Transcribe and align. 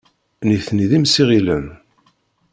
Nitni 0.47 0.85
d 0.89 0.91
imsiɣilen. 0.97 1.67